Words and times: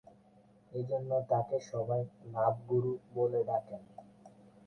এজন্য 0.71 1.11
তাকে 1.29 1.57
সবাই 1.71 2.01
'লাভ 2.25 2.53
গুরু' 2.67 3.01
বলে 3.15 3.39
ডাকেন। 3.43 3.81